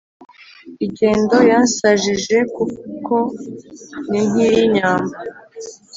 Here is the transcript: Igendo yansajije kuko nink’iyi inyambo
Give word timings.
Igendo 0.85 1.37
yansajije 1.51 2.37
kuko 2.55 3.15
nink’iyi 4.09 4.61
inyambo 4.67 5.15